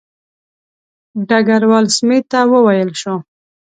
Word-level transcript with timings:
ډګروال 1.29 1.85
سمیت 1.97 2.25
ته 2.31 2.39
وویل 2.53 2.91
شو. 3.01 3.15